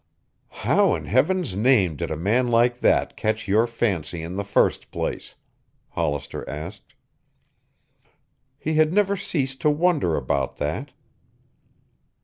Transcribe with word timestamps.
"How 0.65 0.95
in 0.95 1.05
heaven's 1.05 1.55
name 1.55 1.95
did 1.95 2.09
a 2.09 2.17
man 2.17 2.47
like 2.47 2.79
that 2.79 3.15
catch 3.15 3.47
your 3.47 3.67
fancy 3.67 4.23
in 4.23 4.35
the 4.35 4.43
first 4.43 4.89
place?" 4.89 5.35
Hollister 5.89 6.43
asked. 6.49 6.95
He 8.57 8.73
had 8.77 8.91
never 8.91 9.15
ceased 9.15 9.61
to 9.61 9.69
wonder 9.69 10.15
about 10.15 10.57
that. 10.57 10.89